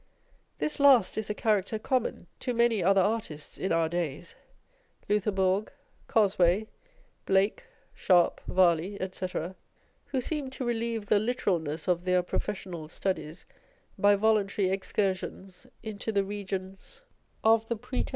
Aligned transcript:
This 0.57 0.79
last 0.79 1.15
is 1.15 1.29
a 1.29 1.35
character 1.35 1.77
common 1.77 2.25
to 2.39 2.55
many 2.55 2.83
other 2.83 3.01
artists 3.01 3.59
in 3.59 3.71
our 3.71 3.87
days 3.87 4.33
Loutherbourg, 5.07 5.71
Cosway, 6.07 6.65
Blake, 7.27 7.65
Sharp, 7.93 8.41
Varley, 8.47 8.93
&c. 8.97 9.25
â€" 9.27 9.53
who 10.07 10.19
seem 10.19 10.49
to 10.49 10.65
relieve 10.65 11.05
the 11.05 11.19
literalness 11.19 11.87
of 11.87 12.05
their 12.05 12.23
prof 12.23 12.47
ssional 12.47 12.89
studies 12.89 13.45
by 13.95 14.15
voluntary 14.15 14.71
excursions 14.71 15.67
into 15.83 16.11
the 16.11 16.23
regions 16.23 17.01
oi 17.45 17.57
the 17.57 17.75
preter 17.75 17.75
130 17.75 17.75
On 17.75 17.77
the 17.77 17.77
Old 17.77 17.79
Age 17.79 17.79
of 17.79 17.83
Artists. 17.83 18.09